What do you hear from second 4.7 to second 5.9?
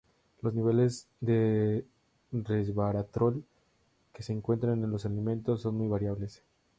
en los alimentos son muy